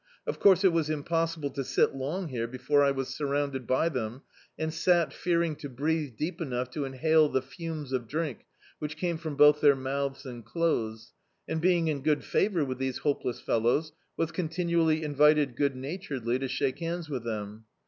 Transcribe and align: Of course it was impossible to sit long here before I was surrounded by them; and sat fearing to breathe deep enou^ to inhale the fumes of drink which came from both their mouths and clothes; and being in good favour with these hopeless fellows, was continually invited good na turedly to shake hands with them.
Of 0.25 0.39
course 0.39 0.63
it 0.63 0.73
was 0.73 0.89
impossible 0.89 1.51
to 1.51 1.63
sit 1.63 1.93
long 1.95 2.29
here 2.29 2.47
before 2.47 2.83
I 2.83 2.89
was 2.89 3.09
surrounded 3.09 3.67
by 3.67 3.87
them; 3.87 4.23
and 4.57 4.73
sat 4.73 5.13
fearing 5.13 5.55
to 5.57 5.69
breathe 5.69 6.17
deep 6.17 6.39
enou^ 6.39 6.71
to 6.71 6.85
inhale 6.85 7.29
the 7.29 7.43
fumes 7.43 7.93
of 7.93 8.07
drink 8.07 8.47
which 8.79 8.97
came 8.97 9.19
from 9.19 9.35
both 9.35 9.61
their 9.61 9.75
mouths 9.75 10.25
and 10.25 10.43
clothes; 10.43 11.13
and 11.47 11.61
being 11.61 11.87
in 11.87 12.01
good 12.01 12.23
favour 12.23 12.65
with 12.65 12.79
these 12.79 12.97
hopeless 12.97 13.41
fellows, 13.41 13.91
was 14.17 14.31
continually 14.31 15.03
invited 15.03 15.55
good 15.55 15.75
na 15.75 15.89
turedly 15.97 16.39
to 16.39 16.47
shake 16.47 16.79
hands 16.79 17.07
with 17.07 17.23
them. 17.23 17.65